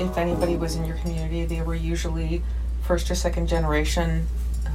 if 0.00 0.16
anybody 0.16 0.56
was 0.56 0.76
in 0.76 0.84
your 0.84 0.96
community, 0.96 1.44
they 1.44 1.62
were 1.62 1.74
usually 1.74 2.42
first 2.82 3.10
or 3.10 3.14
second 3.14 3.46
generation 3.46 4.26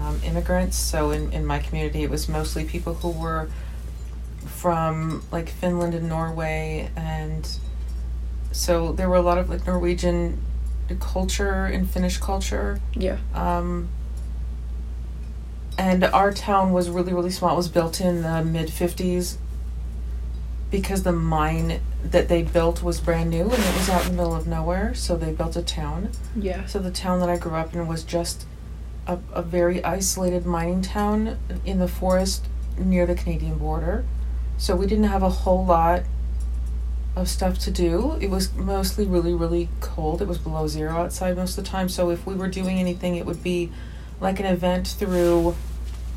um, 0.01 0.19
immigrants. 0.23 0.77
So 0.77 1.11
in, 1.11 1.31
in 1.33 1.45
my 1.45 1.59
community, 1.59 2.03
it 2.03 2.09
was 2.09 2.29
mostly 2.29 2.63
people 2.63 2.95
who 2.95 3.09
were 3.09 3.49
from 4.45 5.23
like 5.31 5.49
Finland 5.49 5.93
and 5.93 6.07
Norway, 6.09 6.89
and 6.95 7.47
so 8.51 8.93
there 8.93 9.09
were 9.09 9.15
a 9.15 9.21
lot 9.21 9.37
of 9.37 9.49
like 9.49 9.65
Norwegian 9.67 10.41
culture 10.99 11.65
and 11.65 11.89
Finnish 11.89 12.17
culture. 12.17 12.79
Yeah. 12.95 13.17
Um, 13.33 13.89
and 15.77 16.03
our 16.03 16.31
town 16.31 16.71
was 16.71 16.89
really 16.89 17.13
really 17.13 17.29
small. 17.31 17.53
It 17.53 17.57
was 17.57 17.67
built 17.67 18.01
in 18.01 18.21
the 18.21 18.43
mid 18.43 18.71
fifties 18.71 19.37
because 20.69 21.03
the 21.03 21.11
mine 21.11 21.79
that 22.03 22.27
they 22.27 22.43
built 22.43 22.83
was 22.83 22.99
brand 22.99 23.29
new 23.29 23.43
and 23.43 23.53
it 23.53 23.73
was 23.75 23.89
out 23.89 24.05
in 24.05 24.11
the 24.11 24.17
middle 24.17 24.35
of 24.35 24.47
nowhere. 24.47 24.93
So 24.93 25.15
they 25.15 25.31
built 25.31 25.55
a 25.55 25.61
town. 25.61 26.09
Yeah. 26.35 26.65
So 26.65 26.79
the 26.79 26.91
town 26.91 27.19
that 27.21 27.29
I 27.29 27.37
grew 27.37 27.53
up 27.55 27.73
in 27.73 27.87
was 27.87 28.03
just 28.03 28.45
a, 29.05 29.19
a 29.33 29.41
very 29.41 29.83
isolated 29.83 30.45
mining 30.45 30.81
town 30.81 31.37
in 31.65 31.79
the 31.79 31.87
forest 31.87 32.45
near 32.77 33.05
the 33.05 33.15
Canadian 33.15 33.57
border. 33.57 34.05
So 34.57 34.75
we 34.75 34.87
didn't 34.87 35.05
have 35.05 35.23
a 35.23 35.29
whole 35.29 35.65
lot 35.65 36.03
of 37.15 37.29
stuff 37.29 37.57
to 37.59 37.71
do. 37.71 38.17
It 38.21 38.29
was 38.29 38.53
mostly 38.53 39.05
really, 39.05 39.33
really 39.33 39.69
cold. 39.79 40.21
It 40.21 40.27
was 40.27 40.37
below 40.37 40.67
zero 40.67 40.97
outside 40.97 41.35
most 41.35 41.57
of 41.57 41.63
the 41.63 41.69
time. 41.69 41.89
So 41.89 42.09
if 42.09 42.25
we 42.27 42.35
were 42.35 42.47
doing 42.47 42.77
anything, 42.77 43.15
it 43.15 43.25
would 43.25 43.41
be 43.41 43.71
like 44.19 44.39
an 44.39 44.45
event 44.45 44.87
through 44.87 45.55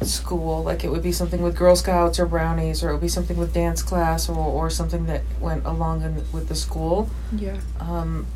school. 0.03 0.63
Like 0.63 0.85
it 0.85 0.91
would 0.91 1.03
be 1.03 1.13
something 1.13 1.43
with 1.43 1.57
Girl 1.57 1.77
Scouts 1.77 2.19
or 2.19 2.27
Brownies, 2.27 2.83
or 2.83 2.91
it 2.91 2.93
would 2.93 3.01
be 3.03 3.09
something 3.09 3.37
with 3.37 3.53
dance 3.53 3.83
class, 3.83 4.29
or, 4.29 4.37
or 4.37 4.71
something 4.71 5.07
that 5.07 5.23
went 5.41 5.65
along 5.67 6.03
in, 6.03 6.15
with 6.33 6.49
the 6.49 6.55
school 6.55 7.11
Yeah. 7.37 7.59
um, 7.81 8.27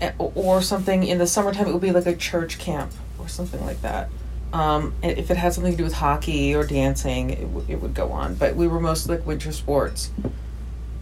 eh, 0.00 0.12
or 0.18 0.62
something 0.62 1.02
in 1.04 1.18
the 1.18 1.26
summertime 1.26 1.66
it 1.66 1.72
would 1.72 1.82
be 1.82 1.92
like 1.92 2.06
a 2.06 2.16
church 2.16 2.58
camp 2.58 2.92
or 3.18 3.28
something 3.28 3.64
like 3.64 3.80
that 3.82 4.08
um, 4.52 4.94
if 5.02 5.30
it 5.30 5.36
had 5.36 5.52
something 5.52 5.72
to 5.72 5.76
do 5.78 5.84
with 5.84 5.94
hockey 5.94 6.54
or 6.54 6.64
dancing 6.64 7.30
it, 7.30 7.40
w- 7.40 7.64
it 7.68 7.80
would 7.82 7.94
go 7.94 8.12
on 8.12 8.34
but 8.34 8.54
we 8.56 8.68
were 8.68 8.80
mostly 8.80 9.16
like 9.16 9.26
winter 9.26 9.52
sports 9.52 10.10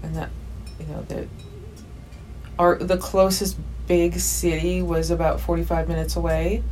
and 0.02 0.14
that 0.16 0.30
you 0.80 0.86
know 0.86 1.02
the 1.02 1.26
our 2.58 2.76
the 2.78 2.96
closest 2.96 3.56
big 3.86 4.14
city 4.18 4.80
was 4.80 5.10
about 5.10 5.40
45 5.40 5.88
minutes 5.88 6.16
away 6.16 6.62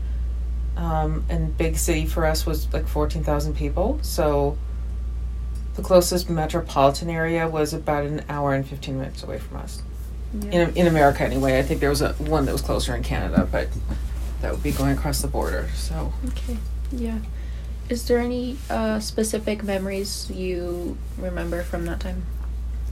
um, 0.77 1.25
and 1.29 1.57
big 1.59 1.77
city 1.77 2.07
for 2.07 2.25
us 2.27 2.47
was 2.47 2.73
like 2.73 2.87
14,000 2.89 3.55
people 3.57 3.99
so 4.03 4.57
the 5.75 5.83
closest 5.83 6.29
metropolitan 6.31 7.09
area 7.11 7.49
was 7.49 7.73
about 7.73 8.05
an 8.05 8.23
hour 8.29 8.55
and 8.55 8.67
15 8.67 8.99
minutes 8.99 9.23
away 9.23 9.39
from 9.39 9.57
us 9.59 9.83
Yeah. 10.35 10.51
in, 10.69 10.77
in 10.77 10.87
America 10.87 11.23
anyway. 11.25 11.59
I 11.59 11.63
think 11.63 11.81
there 11.81 11.89
was 11.91 12.03
a 12.03 12.13
one 12.15 12.45
that 12.47 12.53
was 12.53 12.61
closer 12.63 12.95
in 12.95 13.03
Canada, 13.03 13.49
but 13.51 13.69
that 14.43 14.53
would 14.53 14.63
be 14.63 14.73
going 14.73 14.93
across 14.97 15.23
the 15.23 15.29
border. 15.29 15.69
So 15.75 16.13
Okay. 16.29 16.59
Yeah. 16.91 17.19
Is 17.89 18.07
there 18.07 18.19
any 18.19 18.57
uh, 18.71 19.01
specific 19.01 19.63
memories 19.63 20.31
you 20.31 20.97
remember 21.19 21.63
from 21.63 21.85
that 21.87 22.01
time? 22.01 22.25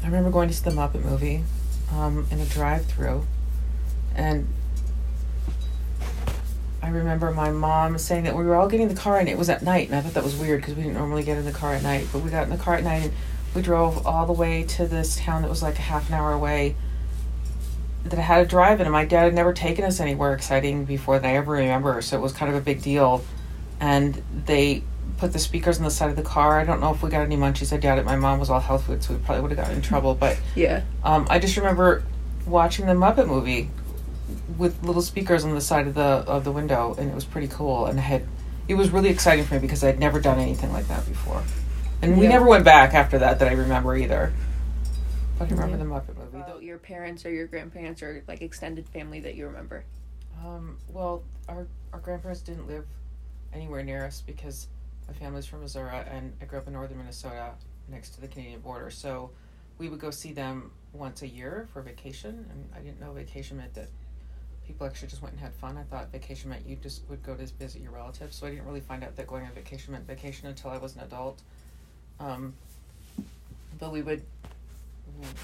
I 0.02 0.06
remember 0.06 0.30
going 0.30 0.48
to 0.48 0.54
see 0.54 0.64
the 0.64 0.70
Muppet 0.70 1.04
movie 1.04 1.44
um, 1.92 2.26
in 2.30 2.40
a 2.40 2.46
drive-through, 2.46 3.26
and 4.14 4.48
I 6.90 6.98
remember 6.98 7.30
my 7.30 7.50
mom 7.50 7.98
saying 7.98 8.24
that 8.24 8.34
we 8.36 8.44
were 8.44 8.56
all 8.56 8.68
getting 8.68 8.88
in 8.88 8.94
the 8.94 9.00
car 9.00 9.18
and 9.18 9.28
it 9.28 9.38
was 9.38 9.48
at 9.48 9.62
night, 9.62 9.88
and 9.88 9.96
I 9.96 10.00
thought 10.00 10.14
that 10.14 10.24
was 10.24 10.36
weird 10.36 10.60
because 10.60 10.74
we 10.74 10.82
didn't 10.82 10.96
normally 10.96 11.22
get 11.22 11.38
in 11.38 11.44
the 11.44 11.52
car 11.52 11.72
at 11.74 11.82
night. 11.82 12.06
But 12.12 12.22
we 12.22 12.30
got 12.30 12.44
in 12.44 12.50
the 12.50 12.56
car 12.56 12.74
at 12.74 12.82
night 12.84 13.04
and 13.04 13.12
we 13.54 13.62
drove 13.62 14.06
all 14.06 14.26
the 14.26 14.32
way 14.32 14.64
to 14.64 14.86
this 14.86 15.16
town 15.16 15.42
that 15.42 15.48
was 15.48 15.62
like 15.62 15.78
a 15.78 15.82
half 15.82 16.08
an 16.08 16.14
hour 16.14 16.32
away. 16.32 16.74
That 18.04 18.18
I 18.18 18.22
had 18.22 18.38
to 18.42 18.44
drive 18.48 18.80
in, 18.80 18.86
and 18.86 18.92
my 18.92 19.04
dad 19.04 19.24
had 19.24 19.34
never 19.34 19.52
taken 19.52 19.84
us 19.84 20.00
anywhere 20.00 20.32
exciting 20.34 20.84
before 20.84 21.18
that 21.18 21.28
I 21.28 21.36
ever 21.36 21.52
remember, 21.52 22.00
so 22.02 22.16
it 22.16 22.20
was 22.20 22.32
kind 22.32 22.50
of 22.50 22.56
a 22.56 22.60
big 22.60 22.82
deal. 22.82 23.22
And 23.78 24.22
they 24.46 24.82
put 25.18 25.32
the 25.32 25.38
speakers 25.38 25.78
on 25.78 25.84
the 25.84 25.90
side 25.90 26.10
of 26.10 26.16
the 26.16 26.22
car. 26.22 26.58
I 26.58 26.64
don't 26.64 26.80
know 26.80 26.92
if 26.92 27.02
we 27.02 27.10
got 27.10 27.20
any 27.22 27.36
munchies. 27.36 27.72
I 27.72 27.76
doubt 27.76 27.98
it. 27.98 28.04
My 28.06 28.16
mom 28.16 28.40
was 28.40 28.48
all 28.50 28.58
health 28.60 28.86
food, 28.86 29.02
so 29.02 29.14
we 29.14 29.20
probably 29.20 29.42
would 29.42 29.50
have 29.52 29.58
gotten 29.58 29.76
in 29.76 29.82
trouble. 29.82 30.14
But 30.14 30.38
Yeah. 30.54 30.82
um, 31.04 31.26
I 31.30 31.38
just 31.38 31.56
remember 31.58 32.02
watching 32.46 32.86
the 32.86 32.94
Muppet 32.94 33.26
movie 33.28 33.68
with 34.58 34.82
little 34.82 35.02
speakers 35.02 35.44
on 35.44 35.54
the 35.54 35.60
side 35.60 35.86
of 35.86 35.94
the 35.94 36.00
of 36.02 36.44
the 36.44 36.52
window, 36.52 36.94
and 36.98 37.10
it 37.10 37.14
was 37.14 37.24
pretty 37.24 37.48
cool. 37.48 37.86
And 37.86 37.98
I 37.98 38.02
had 38.02 38.26
it 38.68 38.74
was 38.74 38.90
really 38.90 39.08
exciting 39.10 39.44
for 39.44 39.54
me 39.54 39.60
because 39.60 39.82
I'd 39.82 39.98
never 39.98 40.20
done 40.20 40.38
anything 40.38 40.72
like 40.72 40.86
that 40.88 41.06
before, 41.06 41.42
and 42.02 42.16
we 42.16 42.24
Yeah. 42.24 42.30
never 42.30 42.46
went 42.46 42.64
back 42.64 42.94
after 42.94 43.18
that 43.18 43.38
that 43.38 43.48
I 43.48 43.52
remember 43.52 43.96
either. 43.96 44.32
But 45.38 45.48
I 45.48 45.50
remember 45.52 45.76
Yeah. 45.78 45.84
the 45.84 45.90
Muppet 45.90 46.16
movie. 46.18 46.36
About 46.38 46.62
your 46.62 46.78
parents 46.78 47.24
or 47.24 47.30
your 47.30 47.46
grandparents 47.46 48.02
or 48.02 48.22
like 48.28 48.42
extended 48.42 48.88
family 48.88 49.20
that 49.20 49.34
you 49.34 49.46
remember. 49.46 49.84
Um, 50.44 50.78
well, 50.88 51.22
our 51.48 51.66
our 51.92 51.98
grandparents 52.00 52.42
didn't 52.42 52.66
live 52.66 52.86
anywhere 53.52 53.82
near 53.82 54.04
us 54.04 54.22
because 54.24 54.68
my 55.08 55.14
family's 55.14 55.46
from 55.46 55.60
Missouri 55.60 55.90
and 56.08 56.32
I 56.40 56.44
grew 56.44 56.58
up 56.58 56.66
in 56.66 56.72
northern 56.74 56.98
Minnesota 56.98 57.52
next 57.88 58.10
to 58.10 58.20
the 58.20 58.28
Canadian 58.28 58.60
border. 58.60 58.90
So 58.90 59.30
we 59.78 59.88
would 59.88 59.98
go 59.98 60.10
see 60.10 60.32
them 60.32 60.70
once 60.92 61.22
a 61.22 61.26
year 61.28 61.66
for 61.72 61.82
vacation, 61.82 62.46
and 62.50 62.68
I 62.76 62.80
didn't 62.80 63.00
know 63.00 63.12
vacation 63.12 63.56
meant 63.56 63.74
that 63.74 63.88
people 64.70 64.86
actually 64.86 65.08
just 65.08 65.20
went 65.20 65.34
and 65.34 65.40
had 65.42 65.52
fun. 65.54 65.76
I 65.76 65.82
thought 65.82 66.12
vacation 66.12 66.50
meant 66.50 66.64
you 66.64 66.76
just 66.76 67.02
would 67.08 67.22
go 67.24 67.34
to 67.34 67.44
visit 67.54 67.82
your 67.82 67.90
relatives. 67.90 68.36
So 68.36 68.46
I 68.46 68.50
didn't 68.50 68.66
really 68.66 68.80
find 68.80 69.02
out 69.02 69.16
that 69.16 69.26
going 69.26 69.44
on 69.44 69.52
vacation 69.52 69.92
meant 69.92 70.06
vacation 70.06 70.46
until 70.46 70.70
I 70.70 70.78
was 70.78 70.94
an 70.94 71.02
adult. 71.02 71.40
Um, 72.20 72.54
but 73.78 73.92
we 73.92 74.02
would 74.02 74.22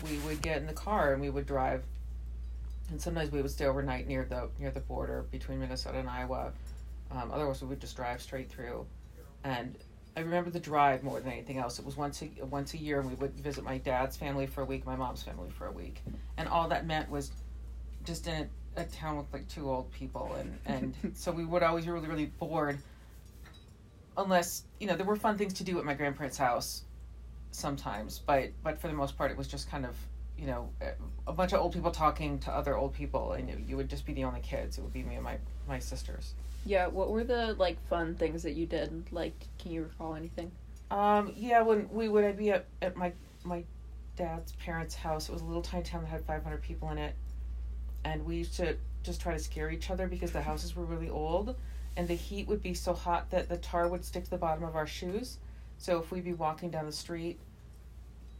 we 0.05 0.19
would 0.19 0.41
get 0.43 0.59
in 0.59 0.67
the 0.67 0.73
car 0.73 1.13
and 1.13 1.21
we 1.21 1.29
would 1.29 1.47
drive 1.47 1.83
and 2.91 3.01
sometimes 3.01 3.33
we 3.33 3.43
would 3.43 3.51
stay 3.51 3.67
overnight 3.67 4.07
near 4.07 4.25
the 4.25 4.49
near 4.61 4.71
the 4.71 4.81
border 4.81 5.25
between 5.33 5.59
Minnesota 5.59 5.99
and 5.99 6.09
Iowa. 6.09 6.53
Um, 7.11 7.31
otherwise, 7.33 7.61
we 7.63 7.69
would 7.69 7.81
just 7.81 7.97
drive 7.97 8.23
straight 8.23 8.49
through. 8.49 8.87
And 9.43 9.75
I 10.17 10.21
remember 10.21 10.51
the 10.51 10.61
drive 10.61 11.03
more 11.03 11.21
than 11.21 11.33
anything 11.33 11.59
else. 11.59 11.79
It 11.79 11.85
was 11.85 11.97
once 11.97 12.23
a 12.23 12.31
once 12.45 12.75
a 12.75 12.79
year, 12.79 13.01
and 13.01 13.09
we 13.09 13.17
would 13.17 13.33
visit 13.35 13.65
my 13.65 13.79
dad's 13.79 14.17
family 14.17 14.47
for 14.47 14.63
a 14.63 14.65
week, 14.65 14.87
my 14.87 14.97
mom's 14.97 15.23
family 15.23 15.51
for 15.51 15.67
a 15.67 15.73
week, 15.73 16.01
and 16.37 16.49
all 16.49 16.69
that 16.69 16.87
meant 16.87 17.11
was 17.11 17.33
just 18.05 18.29
in 18.29 18.49
a, 18.77 18.85
town 18.85 19.17
with 19.17 19.33
like 19.33 19.49
two 19.49 19.71
old 19.71 19.91
people, 19.93 20.35
and 20.39 20.59
and 20.67 20.95
so 21.17 21.33
we 21.33 21.45
would 21.45 21.63
always 21.63 21.85
be 21.85 21.91
really 21.91 22.09
really 22.09 22.27
bored. 22.27 22.79
Unless 24.17 24.65
you 24.81 24.87
know 24.87 24.97
there 24.97 25.07
were 25.07 25.17
fun 25.17 25.37
things 25.37 25.55
to 25.55 25.65
do 25.65 25.79
at 25.79 25.85
my 25.85 25.95
grandparents' 25.95 26.39
house, 26.39 26.85
sometimes, 27.51 28.23
but 28.27 28.51
but 28.63 28.79
for 28.81 28.89
the 28.89 28.95
most 28.95 29.17
part, 29.17 29.31
it 29.31 29.37
was 29.37 29.49
just 29.49 29.71
kind 29.71 29.85
of 29.85 29.95
you 30.39 30.47
know 30.47 30.69
a 31.27 31.33
bunch 31.33 31.53
of 31.53 31.61
old 31.61 31.73
people 31.73 31.91
talking 31.91 32.39
to 32.41 32.53
other 32.53 32.77
old 32.77 32.93
people 32.93 33.33
and 33.33 33.49
you, 33.49 33.65
you 33.67 33.77
would 33.77 33.89
just 33.89 34.05
be 34.05 34.13
the 34.13 34.23
only 34.23 34.41
kids 34.41 34.77
it 34.77 34.83
would 34.83 34.93
be 34.93 35.03
me 35.03 35.15
and 35.15 35.25
my 35.25 35.39
my 35.67 35.79
sisters 35.79 36.35
Yeah. 36.67 36.89
What 36.89 37.11
were 37.11 37.25
the 37.25 37.55
like 37.59 37.79
fun 37.89 38.17
things 38.17 38.43
that 38.43 38.53
you 38.53 38.67
did? 38.67 39.05
Like, 39.11 39.33
can 39.59 39.73
you 39.73 39.85
recall 39.85 40.15
anything? 40.15 40.53
um 40.91 41.33
yeah 41.37 41.63
when 41.63 41.89
we 41.91 42.09
would 42.09 42.37
be 42.37 42.51
at, 42.51 42.67
at 42.81 42.97
my 42.97 43.13
my 43.45 43.65
dad's 44.17 44.53
parents 44.53 44.95
house 44.95 45.29
it 45.29 45.33
was 45.33 45.43
a 45.43 45.45
little 45.45 45.63
tiny 45.63 45.83
town 45.83 46.03
that 46.03 46.09
had 46.09 46.25
500 46.25 46.63
people 46.63 46.91
in 46.91 46.99
it 46.99 47.15
and 48.07 48.25
we 48.25 48.37
used 48.37 48.55
to 48.55 48.77
just 49.03 49.21
try 49.21 49.33
to 49.33 49.39
scare 49.39 49.69
each 49.71 49.91
other 49.91 50.07
because 50.07 50.31
the 50.31 50.41
houses 50.41 50.77
were 50.77 50.85
really 50.85 51.11
old 51.11 51.57
and 51.97 52.07
the 52.07 52.15
heat 52.15 52.47
would 52.47 52.63
be 52.63 52.73
so 52.73 52.95
hot 52.95 53.31
that 53.31 53.49
the 53.49 53.57
tar 53.57 53.89
would 53.89 54.05
stick 54.05 54.25
to 54.25 54.31
the 54.31 54.37
bottom 54.37 54.63
of 54.63 54.77
our 54.77 54.87
shoes. 54.87 55.39
So 55.79 55.99
if 55.99 56.11
we'd 56.13 56.25
be 56.25 56.33
walking 56.33 56.71
down 56.71 56.87
the 56.87 56.93
street 56.93 57.39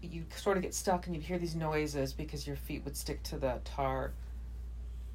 you'd 0.03 0.33
sort 0.35 0.57
of 0.57 0.63
get 0.63 0.75
stuck 0.75 1.07
and 1.07 1.17
you'd 1.17 1.25
hear 1.25 1.39
these 1.39 1.57
noises 1.57 2.13
because 2.13 2.47
your 2.47 2.55
feet 2.55 2.85
would 2.85 2.97
stick 2.97 3.23
to 3.25 3.39
the 3.39 3.61
tar. 3.65 4.13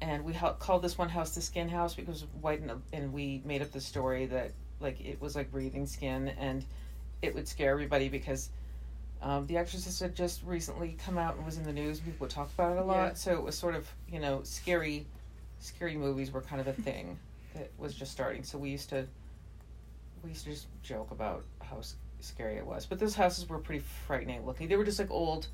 And 0.00 0.24
we 0.24 0.34
ha- 0.34 0.54
called 0.54 0.82
this 0.82 0.98
one 0.98 1.08
house 1.08 1.34
the 1.34 1.40
skin 1.40 1.68
house 1.68 1.94
because 1.94 2.26
white 2.40 2.60
and, 2.60 2.82
and 2.92 3.12
we 3.12 3.40
made 3.44 3.62
up 3.62 3.70
the 3.70 3.80
story 3.80 4.26
that 4.26 4.52
like 4.80 5.00
it 5.00 5.20
was 5.20 5.34
like 5.34 5.50
breathing 5.50 5.86
skin 5.86 6.28
and 6.28 6.64
it 7.22 7.34
would 7.34 7.46
scare 7.46 7.70
everybody 7.70 8.08
because 8.08 8.50
um, 9.22 9.46
the 9.46 9.56
exorcist 9.56 10.00
had 10.00 10.14
just 10.14 10.42
recently 10.42 10.96
come 11.04 11.16
out 11.16 11.36
and 11.36 11.46
was 11.46 11.56
in 11.56 11.64
the 11.64 11.72
news. 11.72 11.98
And 11.98 12.06
people 12.06 12.24
would 12.24 12.30
talk 12.30 12.50
about 12.54 12.76
it 12.76 12.80
a 12.80 12.84
lot. 12.84 12.94
Yeah. 12.94 13.14
so 13.14 13.32
it 13.32 13.42
was 13.42 13.56
sort 13.56 13.74
of 13.74 13.88
you 14.10 14.18
know 14.18 14.40
scary 14.42 15.06
scary 15.58 15.96
movies 15.96 16.32
were 16.32 16.42
kind 16.42 16.60
of 16.60 16.66
a 16.66 16.72
thing 16.72 17.18
that 17.54 17.70
was 17.78 17.94
just 17.94 18.12
starting. 18.12 18.42
So 18.42 18.58
we 18.58 18.70
used 18.70 18.88
to 18.90 19.06
we 20.22 20.30
used 20.30 20.44
to 20.44 20.50
just 20.50 20.66
joke 20.82 21.10
about 21.12 21.44
how 21.62 21.80
scary 22.20 22.56
it 22.56 22.66
was. 22.66 22.84
But 22.84 22.98
those 22.98 23.14
houses 23.14 23.48
were 23.48 23.58
pretty 23.58 23.84
frightening 24.06 24.44
looking. 24.44 24.68
They 24.68 24.76
were 24.76 24.84
just 24.84 24.98
like 24.98 25.10
old 25.10 25.46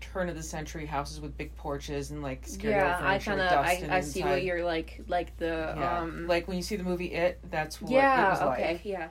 turn 0.00 0.28
of 0.28 0.36
the 0.36 0.42
century 0.42 0.86
houses 0.86 1.20
with 1.20 1.36
big 1.36 1.54
porches 1.56 2.10
and 2.10 2.22
like 2.22 2.46
scary 2.46 2.74
yeah, 2.74 2.96
old 2.96 3.04
I 3.04 3.18
furniture 3.18 3.30
with 3.30 3.38
kind 3.38 3.40
of 3.40 3.50
dust 3.50 3.92
I, 3.92 3.96
I 3.96 4.00
see 4.00 4.22
what 4.22 4.42
you're 4.42 4.64
like 4.64 5.02
like 5.08 5.36
the 5.36 5.74
yeah. 5.76 5.98
um 5.98 6.26
like 6.26 6.48
when 6.48 6.56
you 6.56 6.62
see 6.62 6.76
the 6.76 6.84
movie 6.84 7.12
it 7.12 7.38
that's 7.50 7.82
what 7.82 7.92
it 7.92 7.96
yeah 7.96 8.30
was 8.30 8.40
okay 8.40 8.72
like 8.72 8.84
yeah. 8.84 9.08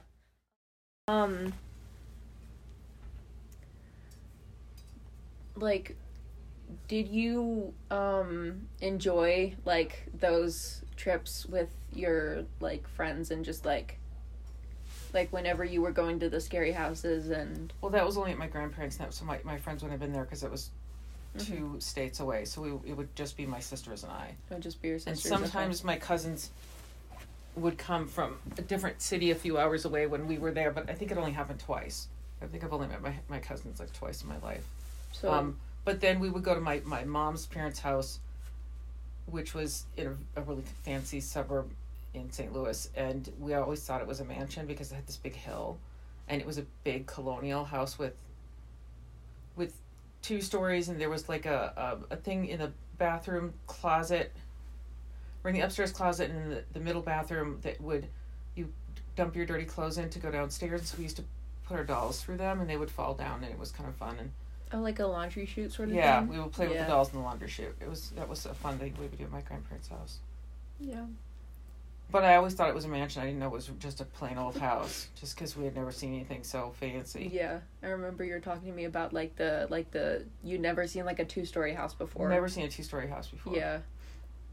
Um 1.07 1.53
like 5.61 5.95
did 6.87 7.07
you 7.07 7.73
um 7.89 8.67
enjoy 8.81 9.53
like 9.65 10.05
those 10.19 10.83
trips 10.95 11.45
with 11.45 11.69
your 11.93 12.43
like 12.59 12.87
friends 12.87 13.31
and 13.31 13.43
just 13.45 13.65
like 13.65 13.97
like 15.13 15.31
whenever 15.33 15.63
you 15.63 15.81
were 15.81 15.91
going 15.91 16.19
to 16.19 16.29
the 16.29 16.39
scary 16.39 16.71
houses 16.71 17.29
and 17.29 17.73
well 17.81 17.91
that 17.91 18.05
was 18.05 18.17
only 18.17 18.31
at 18.31 18.37
my 18.37 18.47
grandparents 18.47 18.99
now 18.99 19.09
so 19.09 19.25
my, 19.25 19.39
my 19.43 19.57
friends 19.57 19.81
wouldn't 19.81 19.99
have 19.99 20.07
been 20.07 20.13
there 20.13 20.23
because 20.23 20.43
it 20.43 20.51
was 20.51 20.69
two 21.37 21.75
states 21.79 22.19
away, 22.19 22.43
so 22.43 22.59
we, 22.61 22.89
it 22.89 22.97
would 22.97 23.15
just 23.15 23.37
be 23.37 23.45
my 23.45 23.59
sisters 23.59 24.03
and 24.03 24.11
I. 24.11 24.35
It 24.49 24.53
would 24.53 24.63
just 24.63 24.81
be 24.81 24.87
your 24.89 24.95
And 24.95 25.17
sisters. 25.17 25.31
okay. 25.31 25.41
sometimes 25.43 25.83
my 25.83 25.95
cousins 25.95 26.49
would 27.55 27.77
come 27.77 28.07
from 28.07 28.37
a 28.57 28.61
different 28.61 29.01
city 29.01 29.31
a 29.31 29.35
few 29.35 29.57
hours 29.57 29.85
away 29.85 30.07
when 30.07 30.27
we 30.27 30.37
were 30.37 30.51
there, 30.51 30.71
but 30.71 30.89
I 30.89 30.93
think 30.93 31.11
it 31.11 31.17
only 31.17 31.31
happened 31.31 31.59
twice. 31.59 32.07
I 32.41 32.47
think 32.47 32.63
I've 32.63 32.73
only 32.73 32.87
met 32.87 33.01
my, 33.01 33.13
my 33.29 33.39
cousins 33.39 33.79
like 33.79 33.93
twice 33.93 34.23
in 34.23 34.29
my 34.29 34.39
life. 34.39 34.65
So 35.11 35.31
Um, 35.31 35.59
but 35.85 36.01
then 36.01 36.19
we 36.19 36.29
would 36.29 36.43
go 36.43 36.53
to 36.53 36.61
my, 36.61 36.81
my 36.85 37.03
mom's 37.03 37.45
parents' 37.45 37.79
house, 37.79 38.19
which 39.25 39.53
was 39.53 39.85
in 39.97 40.07
a, 40.35 40.39
a 40.39 40.43
really 40.43 40.63
fancy 40.83 41.19
suburb 41.19 41.71
in 42.13 42.31
St. 42.31 42.53
Louis, 42.53 42.89
and 42.95 43.31
we 43.39 43.53
always 43.53 43.83
thought 43.83 44.01
it 44.01 44.07
was 44.07 44.19
a 44.19 44.25
mansion 44.25 44.65
because 44.65 44.91
it 44.91 44.95
had 44.95 45.07
this 45.07 45.17
big 45.17 45.35
hill, 45.35 45.77
and 46.27 46.41
it 46.41 46.47
was 46.47 46.57
a 46.57 46.65
big 46.83 47.05
colonial 47.07 47.65
house 47.65 47.97
with 47.97 48.13
with 49.55 49.73
two 50.21 50.41
stories, 50.41 50.89
and 50.89 50.99
there 50.99 51.09
was 51.09 51.29
like 51.29 51.45
a 51.45 51.97
a, 52.09 52.13
a 52.13 52.17
thing 52.17 52.45
in 52.45 52.59
the 52.59 52.71
bathroom 52.97 53.53
closet, 53.67 54.31
or 55.43 55.49
in 55.49 55.55
the 55.55 55.61
upstairs 55.61 55.91
closet, 55.91 56.29
and 56.29 56.43
in 56.43 56.49
the, 56.49 56.63
the 56.73 56.79
middle 56.79 57.01
bathroom 57.01 57.59
that 57.61 57.79
would 57.81 58.07
you 58.55 58.71
dump 59.15 59.35
your 59.35 59.45
dirty 59.45 59.65
clothes 59.65 59.97
in 59.97 60.09
to 60.09 60.19
go 60.19 60.31
downstairs. 60.31 60.89
So 60.89 60.97
we 60.97 61.03
used 61.03 61.17
to 61.17 61.23
put 61.65 61.77
our 61.77 61.83
dolls 61.83 62.21
through 62.21 62.37
them, 62.37 62.59
and 62.59 62.69
they 62.69 62.77
would 62.77 62.91
fall 62.91 63.13
down, 63.13 63.43
and 63.43 63.51
it 63.51 63.59
was 63.59 63.71
kind 63.71 63.87
of 63.89 63.95
fun 63.95 64.17
and. 64.19 64.31
Oh, 64.71 64.79
like 64.79 64.99
a 64.99 65.05
laundry 65.07 65.45
chute 65.45 65.71
sort 65.73 65.89
of 65.89 65.93
thing. 65.95 66.03
Yeah, 66.03 66.19
thing. 66.19 66.29
we 66.29 66.39
would 66.39 66.51
play 66.51 66.67
with 66.67 66.77
the 66.77 66.85
dolls 66.85 67.09
in 67.11 67.17
the 67.19 67.23
laundry 67.23 67.47
chute. 67.49 67.75
It 67.81 67.89
was 67.89 68.11
that 68.11 68.29
was 68.29 68.45
a 68.45 68.53
fun 68.53 68.77
thing 68.77 68.93
we 68.99 69.07
would 69.07 69.17
do 69.17 69.23
at 69.23 69.31
my 69.31 69.41
grandparents' 69.41 69.87
house. 69.87 70.19
Yeah. 70.79 71.05
But 72.11 72.23
I 72.23 72.35
always 72.37 72.55
thought 72.55 72.69
it 72.69 72.75
was 72.75 72.85
a 72.85 72.87
mansion. 72.87 73.21
I 73.21 73.25
didn't 73.25 73.39
know 73.39 73.47
it 73.47 73.51
was 73.51 73.69
just 73.79 74.01
a 74.01 74.05
plain 74.05 74.37
old 74.39 74.57
house, 74.57 75.09
just 75.19 75.35
because 75.35 75.55
we 75.55 75.65
had 75.65 75.75
never 75.75 75.91
seen 75.91 76.13
anything 76.13 76.43
so 76.43 76.73
fancy. 76.79 77.29
Yeah, 77.31 77.59
I 77.83 77.87
remember 77.87 78.23
you 78.23 78.33
were 78.33 78.39
talking 78.39 78.67
to 78.69 78.75
me 78.75 78.85
about 78.85 79.13
like 79.13 79.35
the 79.35 79.67
like 79.69 79.91
the 79.91 80.25
you'd 80.43 80.61
never 80.61 80.87
seen 80.87 81.05
like 81.05 81.19
a 81.19 81.25
two 81.25 81.45
story 81.45 81.73
house 81.73 81.93
before. 81.93 82.29
Never 82.29 82.47
seen 82.47 82.65
a 82.65 82.69
two 82.69 82.83
story 82.83 83.07
house 83.07 83.27
before. 83.27 83.55
Yeah. 83.55 83.79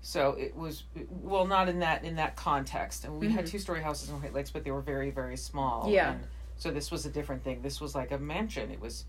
So 0.03 0.33
it 0.39 0.55
was 0.55 0.85
well, 1.23 1.47
not 1.47 1.69
in 1.69 1.81
that 1.81 2.05
in 2.05 2.17
that 2.17 2.37
context. 2.37 3.05
And 3.05 3.19
we 3.19 3.31
had 3.31 3.45
Mhm. 3.45 3.51
two 3.51 3.59
story 3.59 3.83
houses 3.83 4.09
in 4.11 4.21
Hoyt 4.21 4.33
Lakes, 4.33 4.51
but 4.51 4.63
they 4.65 4.71
were 4.71 4.83
very 4.83 5.11
very 5.11 5.37
small. 5.37 5.91
Yeah. 5.91 6.13
And 6.13 6.21
so 6.59 6.71
this 6.71 6.91
was 6.91 7.07
a 7.07 7.11
different 7.11 7.43
thing. 7.43 7.61
This 7.63 7.81
was 7.81 7.95
like 7.95 8.13
a 8.13 8.19
mansion. 8.19 8.71
It 8.71 8.81
was, 8.81 9.05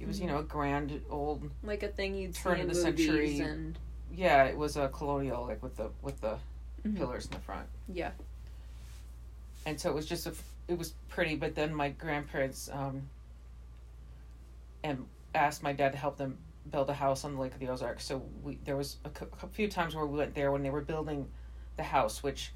it 0.00 0.06
was 0.08 0.18
you 0.20 0.26
know 0.26 0.38
a 0.38 0.42
grand 0.42 1.00
old 1.10 1.48
Like 1.62 1.82
a 1.82 1.88
thing 1.88 2.14
you'd 2.14 2.34
Turn 2.34 2.54
see 2.56 2.60
of 2.62 2.68
in 2.68 2.68
the 2.68 2.74
century. 2.74 3.38
and 3.40 3.78
yeah. 4.12 4.44
It 4.44 4.56
was 4.56 4.76
a 4.76 4.88
colonial 4.88 5.46
like 5.46 5.62
with 5.62 5.76
the 5.76 5.90
with 6.02 6.20
the 6.20 6.36
Mhm. 6.84 6.96
pillars 6.96 7.26
in 7.26 7.32
the 7.32 7.38
front. 7.40 7.66
Yeah. 7.92 8.12
and 9.66 9.78
so 9.78 9.90
it 9.90 9.94
was 9.94 10.06
just 10.06 10.26
a 10.26 10.32
it 10.68 10.78
was 10.78 10.94
pretty 11.08 11.36
but 11.36 11.54
then 11.54 11.74
my 11.74 11.90
grandparents 11.90 12.70
um 12.72 13.02
and 14.82 15.04
asked 15.34 15.62
my 15.62 15.72
dad 15.72 15.92
to 15.92 15.98
help 15.98 16.16
them 16.16 16.38
build 16.70 16.88
a 16.88 16.94
house 16.94 17.24
on 17.24 17.34
the 17.34 17.40
lake 17.40 17.52
of 17.52 17.60
the 17.60 17.68
ozarks 17.68 18.04
so 18.04 18.22
we 18.42 18.56
there 18.64 18.76
was 18.76 18.96
a, 19.04 19.46
few 19.48 19.68
times 19.68 19.94
where 19.94 20.06
we 20.06 20.16
went 20.18 20.34
there 20.34 20.50
when 20.52 20.62
they 20.62 20.70
were 20.70 20.80
building 20.80 21.28
the 21.76 21.82
house 21.82 22.22
which 22.22 22.52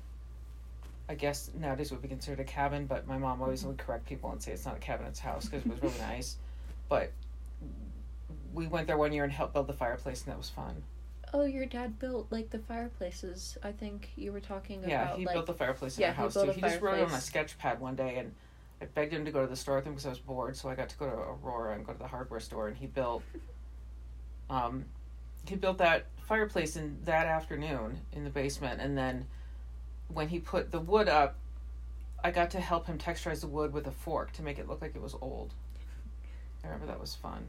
i 1.08 1.14
guess 1.14 1.50
nowadays 1.58 1.90
would 1.90 2.00
be 2.02 2.08
considered 2.08 2.40
a 2.40 2.44
cabin 2.44 2.87
but 2.87 3.06
my 3.06 3.19
mom 3.19 3.43
always 3.43 3.64
would 3.64 3.76
correct 3.79 4.06
people 4.06 4.31
and 4.31 4.43
say 4.43 4.52
it's 4.52 4.64
not 4.64 4.76
a 4.76 4.81
cabin 4.81 5.06
it's 5.06 5.20
a 5.20 5.25
house 5.25 5.44
because 5.47 5.64
it 5.64 5.70
was 5.70 5.82
really 5.82 5.99
nice 6.12 6.37
but 6.88 7.11
we 8.53 8.67
went 8.67 8.87
there 8.87 8.97
one 8.97 9.12
year 9.12 9.25
and 9.25 9.33
helped 9.33 9.55
build 9.55 9.67
the 9.67 9.73
fireplace 9.73 10.23
and 10.23 10.33
that 10.33 10.39
was 10.39 10.49
fun 10.49 10.83
Oh, 11.35 11.45
your 11.45 11.67
dad 11.67 11.99
built 11.99 12.29
like 12.31 12.51
the 12.51 12.61
fireplaces. 12.61 13.59
I 13.65 13.73
think 13.73 14.11
you 14.15 14.33
were 14.33 14.39
talking 14.39 14.79
about. 14.79 14.89
Yeah, 14.89 15.17
he 15.17 15.27
like 15.27 15.35
built 15.35 15.47
the 15.47 15.55
fireplace 15.55 15.97
in 15.99 16.03
yeah, 16.03 16.09
our 16.11 16.15
house 16.15 16.35
too. 16.35 16.49
He 16.53 16.61
just 16.61 16.81
wrote 16.81 17.01
it 17.01 17.09
on 17.09 17.11
a 17.11 17.21
sketch 17.21 17.59
pad 17.59 17.81
one 17.81 17.97
day, 17.97 18.19
and 18.19 18.33
I 18.81 18.85
begged 18.85 19.12
him 19.12 19.25
to 19.25 19.33
go 19.33 19.41
to 19.41 19.49
the 19.49 19.56
store 19.56 19.75
with 19.75 19.85
him 19.85 19.95
because 19.95 20.06
I 20.06 20.11
was 20.11 20.21
bored. 20.21 20.56
So 20.56 20.69
I 20.69 20.77
got 20.77 20.89
to 20.91 20.97
go 20.97 21.06
to 21.06 21.12
Aurora 21.12 21.75
and 21.75 21.85
go 21.85 21.93
to 21.93 21.99
the 21.99 22.06
hardware 22.06 22.39
store, 22.39 22.69
and 22.69 22.77
he 22.77 22.87
built, 22.87 23.25
um, 24.49 24.85
he 25.45 25.57
built 25.57 25.79
that 25.79 26.07
fireplace 26.29 26.77
in 26.77 26.99
that 27.05 27.27
afternoon 27.27 27.99
in 28.12 28.23
the 28.23 28.31
basement, 28.31 28.81
and 28.81 28.97
then 28.97 29.27
when 30.07 30.29
he 30.29 30.39
put 30.39 30.71
the 30.71 30.79
wood 30.79 31.09
up, 31.09 31.35
I 32.23 32.31
got 32.31 32.50
to 32.50 32.61
help 32.61 32.87
him 32.87 32.97
texturize 32.97 33.41
the 33.41 33.49
wood 33.49 33.73
with 33.73 33.89
a 33.89 33.93
fork 33.93 34.33
to 34.35 34.43
make 34.43 34.61
it 34.61 34.69
look 34.69 34.81
like 34.81 34.95
it 34.95 35.03
was 35.03 35.17
old. 35.21 35.53
I 36.64 36.69
remember 36.69 36.87
that 36.87 37.00
was 37.00 37.14
fun. 37.14 37.46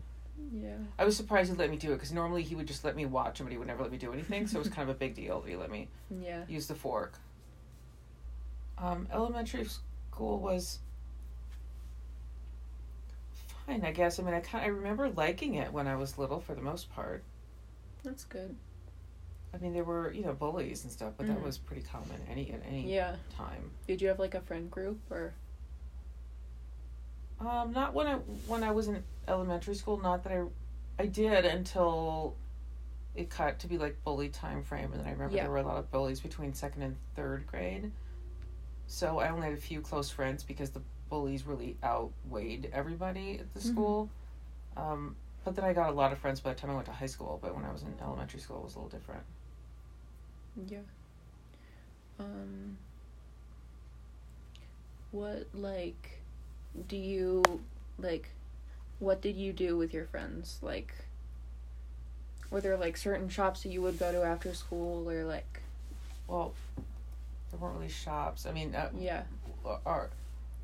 yeah. 0.51 0.77
I 0.99 1.05
was 1.05 1.15
surprised 1.15 1.49
he 1.51 1.57
let 1.57 1.69
me 1.71 1.77
do 1.77 1.91
it 1.91 1.95
because 1.95 2.11
normally 2.11 2.43
he 2.43 2.55
would 2.55 2.67
just 2.67 2.83
let 2.83 2.95
me 2.95 3.05
watch 3.05 3.39
him, 3.39 3.45
but 3.45 3.51
he 3.51 3.57
would 3.57 3.67
never 3.67 3.81
let 3.83 3.91
me 3.91 3.97
do 3.97 4.11
anything. 4.13 4.45
So 4.47 4.57
it 4.57 4.59
was 4.65 4.69
kind 4.73 4.89
of 4.89 4.95
a 4.95 4.99
big 4.99 5.15
deal 5.15 5.39
that 5.41 5.49
he 5.49 5.55
let 5.55 5.71
me 5.71 5.87
Yeah. 6.09 6.43
use 6.47 6.67
the 6.67 6.75
fork. 6.75 7.17
Um, 8.77 9.07
elementary 9.13 9.65
school 9.65 10.39
was 10.39 10.79
fine, 13.65 13.83
I 13.85 13.91
guess. 13.91 14.19
I 14.19 14.23
mean, 14.23 14.33
I 14.33 14.41
kind 14.41 14.63
I 14.65 14.67
remember 14.67 15.09
liking 15.09 15.55
it 15.55 15.71
when 15.71 15.87
I 15.87 15.95
was 15.95 16.17
little 16.17 16.39
for 16.41 16.53
the 16.55 16.61
most 16.61 16.89
part. 16.91 17.23
That's 18.03 18.25
good. 18.25 18.55
I 19.53 19.57
mean, 19.57 19.73
there 19.73 19.85
were 19.85 20.11
you 20.11 20.23
know 20.25 20.33
bullies 20.33 20.83
and 20.83 20.91
stuff, 20.91 21.13
but 21.17 21.27
that 21.27 21.37
Mhm. 21.37 21.43
was 21.43 21.57
pretty 21.57 21.81
common 21.83 22.21
any 22.29 22.51
at 22.51 22.61
any 22.65 22.93
Yeah. 22.93 23.15
time. 23.29 23.71
Did 23.87 24.01
you 24.01 24.09
have 24.09 24.19
like 24.19 24.35
a 24.35 24.41
friend 24.41 24.69
group 24.69 24.99
or 25.09 25.33
Um, 27.39 27.73
not 27.73 27.93
when 27.93 28.07
I 28.07 28.13
when 28.47 28.63
I 28.63 28.71
was 28.71 28.87
in 28.87 29.03
elementary 29.27 29.75
school. 29.75 29.97
Not 29.97 30.23
that 30.23 30.33
I, 30.33 30.43
I 30.97 31.05
did 31.07 31.45
until 31.45 32.35
it 33.15 33.29
got 33.29 33.59
to 33.59 33.67
be 33.67 33.77
like 33.77 34.03
bully 34.03 34.29
time 34.29 34.63
frame, 34.63 34.91
and 34.91 35.01
then 35.01 35.07
I 35.07 35.11
remember 35.11 35.35
Yeah. 35.35 35.43
there 35.43 35.51
were 35.51 35.57
a 35.57 35.63
lot 35.63 35.77
of 35.77 35.91
bullies 35.91 36.19
between 36.19 36.53
second 36.53 36.81
and 36.83 36.95
third 37.15 37.45
grade. 37.47 37.91
So 38.87 39.19
I 39.19 39.29
only 39.29 39.47
had 39.49 39.53
a 39.57 39.61
few 39.61 39.81
close 39.81 40.09
friends 40.09 40.43
because 40.43 40.69
the 40.69 40.81
bullies 41.09 41.45
really 41.45 41.77
outweighed 41.83 42.69
everybody 42.73 43.39
at 43.39 43.53
the 43.53 43.59
Mhm. 43.59 43.63
school. 43.73 44.09
Um, 44.77 45.15
but 45.43 45.55
then 45.55 45.65
I 45.65 45.73
got 45.73 45.89
a 45.89 45.93
lot 45.93 46.11
of 46.11 46.17
friends 46.19 46.39
by 46.39 46.53
the 46.53 46.59
time 46.59 46.71
I 46.71 46.75
went 46.75 46.85
to 46.87 46.91
high 46.93 47.05
school. 47.05 47.39
But 47.41 47.55
when 47.55 47.65
I 47.65 47.71
was 47.71 47.83
in 47.83 47.93
elementary 48.01 48.39
school, 48.39 48.57
it 48.57 48.63
was 48.63 48.75
a 48.75 48.79
little 48.79 48.89
different. 48.89 49.23
Yeah. 50.67 50.79
Um 52.19 52.77
what 55.11 55.47
like 55.53 56.14
do 56.87 56.97
you 56.97 57.43
like 57.97 58.29
what 58.99 59.21
did 59.21 59.35
you 59.35 59.53
do 59.53 59.77
with 59.77 59.93
your 59.93 60.05
friends? 60.05 60.59
Like 60.61 60.93
were 62.51 62.61
there 62.61 62.77
like 62.77 62.97
certain 62.97 63.29
shops 63.29 63.63
that 63.63 63.69
you 63.69 63.81
would 63.81 63.99
go 63.99 64.11
to 64.11 64.23
after 64.23 64.53
school 64.53 65.09
or 65.09 65.23
like 65.23 65.61
Well, 66.27 66.53
there 67.51 67.59
weren't 67.59 67.75
really 67.75 67.89
shops. 67.89 68.45
I 68.45 68.51
mean, 68.51 68.75
uh, 68.75 68.89
yeah. 68.97 69.23
our 69.85 70.09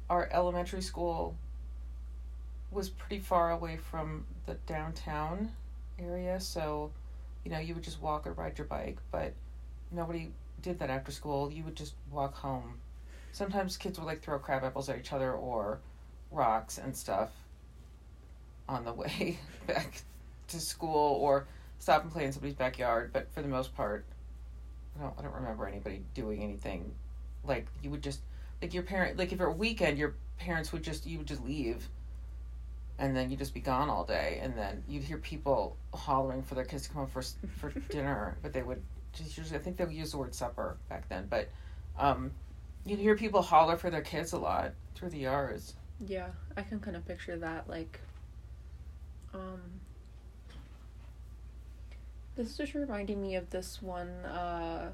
our 0.09 0.29
elementary 0.31 0.81
school 0.81 1.35
was 2.71 2.89
pretty 2.89 3.19
far 3.19 3.51
away 3.51 3.77
from 3.77 4.25
the 4.45 4.55
downtown 4.65 5.51
area, 5.99 6.39
so 6.39 6.91
you 7.43 7.51
know 7.51 7.59
you 7.59 7.73
would 7.73 7.83
just 7.83 8.01
walk 8.01 8.27
or 8.27 8.33
ride 8.33 8.57
your 8.57 8.67
bike, 8.67 8.97
but 9.11 9.33
nobody 9.91 10.31
did 10.61 10.79
that 10.79 10.89
after 10.89 11.11
school. 11.11 11.51
You 11.51 11.63
would 11.63 11.75
just 11.75 11.93
walk 12.11 12.35
home. 12.35 12.75
Sometimes 13.33 13.77
kids 13.77 13.97
would 13.99 14.05
like 14.05 14.21
throw 14.21 14.37
crab 14.39 14.63
apples 14.63 14.89
at 14.89 14.99
each 14.99 15.13
other 15.13 15.31
or 15.33 15.79
rocks 16.31 16.77
and 16.77 16.95
stuff 16.95 17.29
on 18.67 18.85
the 18.85 18.93
way 19.01 19.37
back 19.67 20.01
to 20.47 20.59
school 20.59 21.17
or 21.21 21.47
stop 21.79 22.03
and 22.03 22.11
play 22.11 22.25
in 22.25 22.31
somebody's 22.31 22.55
backyard, 22.55 23.11
but 23.13 23.31
for 23.31 23.41
the 23.41 23.47
most 23.47 23.75
part 23.75 24.05
I 24.97 25.03
don't 25.03 25.13
I 25.17 25.21
don't 25.21 25.33
remember 25.33 25.67
anybody 25.67 26.03
doing 26.13 26.43
anything. 26.43 26.93
Like 27.43 27.67
you 27.81 27.89
would 27.89 28.03
just 28.03 28.21
like 28.61 28.73
your 28.73 28.83
parent 28.83 29.17
like 29.17 29.31
if 29.31 29.39
it 29.39 29.43
were 29.43 29.49
a 29.49 29.53
weekend 29.53 29.97
your 29.97 30.15
parents 30.37 30.71
would 30.71 30.83
just 30.83 31.05
you 31.05 31.17
would 31.17 31.27
just 31.27 31.43
leave 31.43 31.87
and 32.99 33.15
then 33.15 33.29
you'd 33.29 33.39
just 33.39 33.53
be 33.53 33.59
gone 33.59 33.89
all 33.89 34.03
day 34.03 34.39
and 34.43 34.55
then 34.55 34.83
you'd 34.87 35.03
hear 35.03 35.17
people 35.17 35.77
hollering 35.93 36.43
for 36.43 36.55
their 36.55 36.65
kids 36.65 36.83
to 36.83 36.89
come 36.89 36.97
home 36.97 37.07
for 37.07 37.23
for 37.57 37.71
dinner 37.89 38.37
but 38.41 38.53
they 38.53 38.61
would 38.61 38.81
just 39.13 39.37
usually 39.37 39.57
I 39.57 39.61
think 39.61 39.77
they 39.77 39.85
would 39.85 39.93
use 39.93 40.11
the 40.11 40.17
word 40.17 40.35
supper 40.35 40.77
back 40.89 41.09
then 41.09 41.27
but 41.29 41.49
um 41.97 42.31
you'd 42.85 42.99
hear 42.99 43.15
people 43.15 43.41
holler 43.41 43.77
for 43.77 43.89
their 43.89 44.01
kids 44.01 44.33
a 44.33 44.37
lot 44.37 44.73
through 44.95 45.09
the 45.09 45.19
yards 45.19 45.73
Yeah. 46.05 46.29
I 46.57 46.61
can 46.63 46.79
kind 46.79 46.95
of 46.97 47.05
picture 47.07 47.37
that 47.37 47.69
like 47.69 47.99
um 49.33 49.61
This 52.35 52.47
is 52.51 52.57
just 52.57 52.73
reminding 52.73 53.21
me 53.21 53.35
of 53.35 53.49
this 53.49 53.81
one 53.81 54.09
uh 54.25 54.91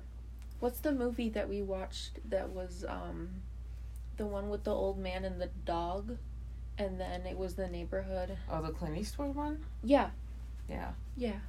what's 0.59 0.79
the 0.79 0.91
movie 0.91 1.29
that 1.29 1.47
we 1.47 1.61
watched 1.61 2.19
that 2.29 2.49
was 2.49 2.83
um 2.87 3.29
the 4.17 4.25
one 4.25 4.49
with 4.49 4.63
the 4.63 4.71
old 4.73 4.97
man 4.97 5.23
and 5.23 5.39
the 5.39 5.49
dog 5.65 6.17
and 6.79 6.99
then 6.99 7.25
it 7.25 7.37
was 7.37 7.55
the 7.55 7.67
neighborhood. 7.67 8.37
oh 8.51 8.61
the 8.61 8.69
Clint 8.71 8.97
Eastwood 8.97 9.35
one 9.35 9.63
Yeah. 9.83 10.09
yeah 10.69 10.91
Yeah. 11.15 11.39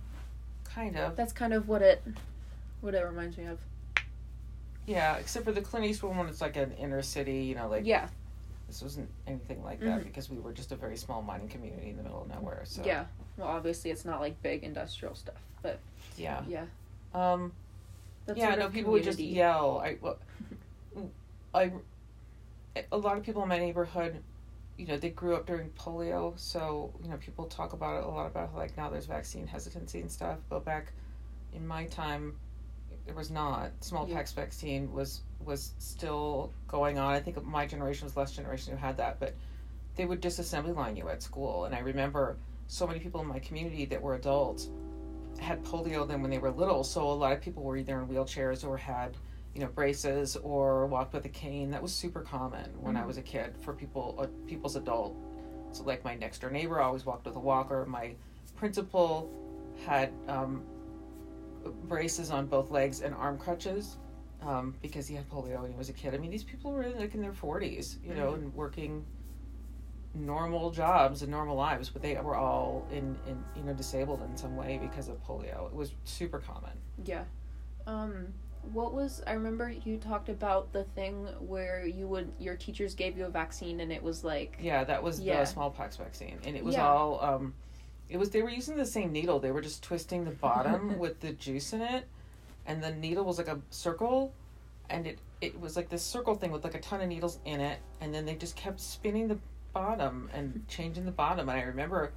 kind 0.64 0.96
of 0.96 1.16
That's 1.16 1.32
kind 1.32 1.52
of 1.54 1.68
what 1.68 1.82
it 1.82 2.02
what 2.80 2.94
it 2.94 3.00
reminds 3.04 3.36
me 3.38 3.46
of. 3.46 3.58
yeah 4.86 5.16
except 5.16 5.44
for 5.44 5.52
the 5.52 5.62
Clint 5.62 5.86
Eastwood 5.86 6.16
one 6.16 6.28
it's 6.28 6.40
like 6.40 6.56
an 6.56 6.72
inner 6.72 7.02
city 7.02 7.38
you 7.44 7.54
know 7.54 7.68
like 7.68 7.84
Yeah. 7.86 8.08
This 8.68 8.82
wasn't 8.82 9.10
anything 9.26 9.64
like 9.64 9.80
that 9.80 10.00
Mhm. 10.00 10.04
because 10.04 10.30
we 10.30 10.38
were 10.38 10.52
just 10.52 10.70
a 10.72 10.76
very 10.76 10.96
small 10.96 11.22
mining 11.22 11.48
community 11.48 11.88
in 11.90 11.96
the 11.96 12.02
middle 12.02 12.22
of 12.22 12.28
nowhere. 12.28 12.62
So 12.64 12.84
Yeah. 12.84 13.06
Well, 13.36 13.48
obviously 13.48 13.90
it's 13.90 14.04
not 14.04 14.20
like 14.20 14.40
big 14.42 14.62
industrial 14.62 15.14
stuff, 15.14 15.42
but 15.62 15.80
yeah. 16.16 16.44
yeah. 16.46 16.66
Um, 17.14 17.52
That's 18.26 18.38
yeah, 18.38 18.54
no, 18.54 18.68
people 18.68 18.92
would 18.92 19.02
just 19.04 19.18
yell. 19.18 19.78
I, 19.78 19.96
well, 20.00 20.18
I, 21.54 21.72
a 22.92 22.96
lot 22.96 23.16
of 23.16 23.24
people 23.24 23.42
in 23.42 23.48
my 23.48 23.58
neighborhood 23.58 24.22
you 24.76 24.86
know, 24.86 24.96
they 24.96 25.10
grew 25.10 25.34
up 25.34 25.44
during 25.44 25.70
polio, 25.70 26.38
so 26.38 26.92
you 27.02 27.08
know, 27.10 27.16
people 27.16 27.46
talk 27.46 27.72
about 27.72 27.98
it 27.98 28.04
a 28.04 28.08
lot 28.08 28.26
about 28.26 28.54
like 28.54 28.76
now 28.76 28.88
there's 28.88 29.06
vaccine 29.06 29.44
hesitancy 29.44 30.00
and 30.00 30.10
stuff. 30.10 30.38
But 30.48 30.64
back 30.64 30.92
in 31.52 31.66
my 31.66 31.86
time, 31.86 32.38
there 33.08 33.16
was 33.16 33.30
not. 33.30 33.70
Smallpox 33.80 34.34
yeah. 34.36 34.42
vaccine 34.42 34.92
was 34.92 35.22
was 35.42 35.72
still 35.78 36.52
going 36.68 36.98
on. 36.98 37.14
I 37.14 37.20
think 37.20 37.42
my 37.42 37.64
generation 37.64 38.04
was 38.04 38.12
the 38.12 38.20
last 38.20 38.36
generation 38.36 38.74
who 38.74 38.78
had 38.78 38.98
that, 38.98 39.18
but 39.18 39.34
they 39.96 40.04
would 40.04 40.20
disassembly 40.20 40.76
line 40.76 40.94
you 40.94 41.08
at 41.08 41.22
school. 41.22 41.64
And 41.64 41.74
I 41.74 41.78
remember 41.78 42.36
so 42.66 42.86
many 42.86 43.00
people 43.00 43.22
in 43.22 43.26
my 43.26 43.38
community 43.38 43.86
that 43.86 44.02
were 44.02 44.14
adults 44.14 44.68
had 45.38 45.64
polio 45.64 46.06
then 46.06 46.20
when 46.20 46.30
they 46.30 46.36
were 46.36 46.50
little. 46.50 46.84
So 46.84 47.00
a 47.10 47.10
lot 47.14 47.32
of 47.32 47.40
people 47.40 47.62
were 47.62 47.78
either 47.78 47.98
in 47.98 48.08
wheelchairs 48.08 48.62
or 48.62 48.76
had 48.76 49.16
you 49.54 49.62
know 49.62 49.68
braces 49.68 50.36
or 50.36 50.86
walked 50.86 51.14
with 51.14 51.24
a 51.24 51.30
cane. 51.30 51.70
That 51.70 51.82
was 51.82 51.94
super 51.94 52.20
common 52.20 52.70
when 52.78 52.92
mm-hmm. 52.92 53.04
I 53.04 53.06
was 53.06 53.16
a 53.16 53.22
kid 53.22 53.54
for 53.62 53.72
people 53.72 54.16
uh, 54.18 54.26
people's 54.46 54.76
adult. 54.76 55.16
So 55.72 55.82
like 55.82 56.04
my 56.04 56.14
next 56.14 56.42
door 56.42 56.50
neighbor 56.50 56.78
always 56.78 57.06
walked 57.06 57.24
with 57.24 57.36
a 57.36 57.40
walker. 57.40 57.86
My 57.86 58.16
principal 58.54 59.32
had 59.86 60.12
um, 60.28 60.62
braces 61.68 62.30
on 62.30 62.46
both 62.46 62.70
legs 62.70 63.00
and 63.00 63.14
arm 63.14 63.38
crutches 63.38 63.96
um, 64.42 64.74
because 64.82 65.06
he 65.06 65.14
had 65.14 65.28
polio 65.28 65.60
when 65.62 65.70
he 65.70 65.76
was 65.76 65.88
a 65.88 65.92
kid. 65.92 66.14
I 66.14 66.18
mean, 66.18 66.30
these 66.30 66.44
people 66.44 66.72
were 66.72 66.88
like 66.88 67.14
in 67.14 67.20
their 67.20 67.32
forties, 67.32 67.98
you 68.04 68.14
know, 68.14 68.32
mm-hmm. 68.32 68.44
and 68.44 68.54
working 68.54 69.04
normal 70.14 70.70
jobs 70.70 71.22
and 71.22 71.30
normal 71.30 71.56
lives, 71.56 71.90
but 71.90 72.02
they 72.02 72.16
were 72.16 72.36
all 72.36 72.86
in, 72.90 73.16
in 73.26 73.42
you 73.56 73.62
know 73.62 73.74
disabled 73.74 74.22
in 74.22 74.36
some 74.36 74.56
way 74.56 74.78
because 74.80 75.08
of 75.08 75.22
polio. 75.24 75.66
It 75.66 75.74
was 75.74 75.92
super 76.04 76.38
common. 76.38 76.72
Yeah. 77.04 77.24
Um, 77.86 78.28
what 78.72 78.92
was 78.92 79.22
I 79.26 79.32
remember 79.32 79.70
you 79.70 79.96
talked 79.96 80.28
about 80.28 80.72
the 80.72 80.84
thing 80.84 81.26
where 81.40 81.86
you 81.86 82.06
would 82.08 82.32
your 82.38 82.56
teachers 82.56 82.94
gave 82.94 83.16
you 83.16 83.24
a 83.24 83.30
vaccine 83.30 83.80
and 83.80 83.92
it 83.92 84.02
was 84.02 84.24
like 84.24 84.58
yeah 84.60 84.84
that 84.84 85.02
was 85.02 85.20
yeah. 85.20 85.40
the 85.40 85.46
smallpox 85.46 85.96
vaccine 85.96 86.38
and 86.44 86.56
it 86.56 86.64
was 86.64 86.74
yeah. 86.74 86.86
all 86.86 87.24
um, 87.24 87.54
it 88.08 88.16
was 88.16 88.30
they 88.30 88.42
were 88.42 88.50
using 88.50 88.76
the 88.76 88.86
same 88.86 89.12
needle 89.12 89.38
they 89.38 89.50
were 89.50 89.60
just 89.60 89.82
twisting 89.82 90.24
the 90.24 90.30
bottom 90.30 90.98
with 91.00 91.20
the 91.20 91.32
juice 91.32 91.72
in 91.72 91.82
it 91.82 92.06
and 92.66 92.82
the 92.82 92.90
needle 92.92 93.24
was 93.24 93.38
like 93.38 93.48
a 93.48 93.58
circle 93.70 94.32
and 94.90 95.06
it 95.06 95.18
it 95.40 95.58
was 95.60 95.76
like 95.76 95.88
this 95.88 96.02
circle 96.02 96.34
thing 96.34 96.50
with 96.50 96.64
like 96.64 96.74
a 96.74 96.80
ton 96.80 97.00
of 97.00 97.08
needles 97.08 97.38
in 97.44 97.60
it 97.60 97.78
and 98.00 98.14
then 98.14 98.24
they 98.24 98.34
just 98.34 98.56
kept 98.56 98.80
spinning 98.80 99.28
the 99.28 99.38
bottom 99.72 100.28
and 100.32 100.64
changing 100.68 101.04
the 101.04 101.12
bottom 101.12 101.48
and 101.48 101.58
i 101.58 101.62
remember 101.62 102.12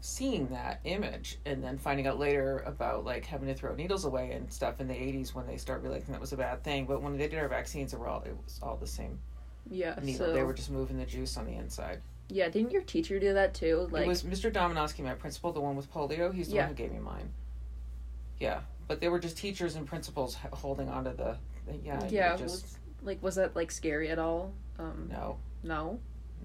seeing 0.00 0.46
that 0.48 0.80
image 0.84 1.38
and 1.46 1.64
then 1.64 1.78
finding 1.78 2.06
out 2.06 2.18
later 2.18 2.62
about 2.66 3.06
like 3.06 3.24
having 3.24 3.48
to 3.48 3.54
throw 3.54 3.74
needles 3.74 4.04
away 4.04 4.32
and 4.32 4.52
stuff 4.52 4.78
in 4.78 4.86
the 4.86 4.92
80s 4.92 5.34
when 5.34 5.46
they 5.46 5.56
start 5.56 5.82
realizing 5.82 6.12
that 6.12 6.20
was 6.20 6.34
a 6.34 6.36
bad 6.36 6.62
thing 6.62 6.84
but 6.84 7.00
when 7.00 7.16
they 7.16 7.26
did 7.26 7.38
our 7.38 7.48
vaccines 7.48 7.94
it 7.94 7.98
were 7.98 8.08
all 8.08 8.20
it 8.22 8.36
was 8.44 8.60
all 8.62 8.76
the 8.76 8.86
same 8.86 9.18
yeah 9.70 9.98
needle. 10.02 10.26
So... 10.26 10.32
they 10.34 10.42
were 10.42 10.52
just 10.52 10.70
moving 10.70 10.98
the 10.98 11.06
juice 11.06 11.38
on 11.38 11.46
the 11.46 11.54
inside 11.54 12.02
yeah 12.28 12.48
didn't 12.48 12.72
your 12.72 12.82
teacher 12.82 13.18
do 13.18 13.34
that 13.34 13.54
too 13.54 13.88
like 13.90 14.04
it 14.04 14.08
was 14.08 14.22
mr 14.22 14.52
dominowski 14.52 15.00
my 15.00 15.14
principal 15.14 15.52
the 15.52 15.60
one 15.60 15.76
with 15.76 15.92
polio 15.92 16.32
he's 16.32 16.48
the 16.48 16.56
yeah. 16.56 16.62
one 16.62 16.70
who 16.70 16.74
gave 16.74 16.92
me 16.92 16.98
mine 16.98 17.28
yeah 18.40 18.60
but 18.88 19.00
they 19.00 19.08
were 19.08 19.18
just 19.18 19.36
teachers 19.36 19.76
and 19.76 19.86
principals 19.86 20.36
holding 20.52 20.88
on 20.88 21.04
to 21.04 21.10
the, 21.10 21.36
the 21.66 21.76
yeah 21.84 22.06
yeah 22.08 22.36
just 22.36 22.62
was, 22.62 22.78
like 23.02 23.22
was 23.22 23.34
that 23.34 23.54
like 23.54 23.70
scary 23.70 24.08
at 24.08 24.18
all 24.18 24.52
um 24.78 25.08
no 25.10 25.36
no 25.62 25.98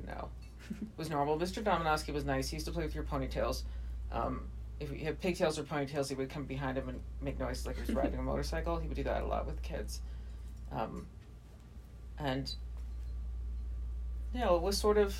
no 0.05 0.29
was 0.97 1.09
normal. 1.09 1.37
Mr. 1.37 1.63
Dominowski 1.63 2.13
was 2.13 2.25
nice. 2.25 2.49
He 2.49 2.55
used 2.55 2.65
to 2.67 2.71
play 2.71 2.83
with 2.83 2.95
your 2.95 3.03
ponytails. 3.03 3.63
Um, 4.11 4.43
if 4.79 4.91
you 4.91 4.99
had 4.99 5.19
pigtails 5.19 5.59
or 5.59 5.63
ponytails, 5.63 6.09
he 6.09 6.15
would 6.15 6.29
come 6.29 6.45
behind 6.45 6.77
him 6.77 6.89
and 6.89 6.99
make 7.21 7.39
noises 7.39 7.65
like 7.65 7.75
he 7.75 7.81
was 7.81 7.91
riding 7.91 8.19
a 8.19 8.21
motorcycle. 8.23 8.77
He 8.77 8.87
would 8.87 8.97
do 8.97 9.03
that 9.03 9.23
a 9.23 9.25
lot 9.25 9.45
with 9.45 9.61
kids. 9.61 10.01
Um, 10.71 11.05
and, 12.17 12.53
you 14.33 14.39
know, 14.41 14.55
it 14.55 14.61
was 14.61 14.77
sort 14.77 14.97
of 14.97 15.15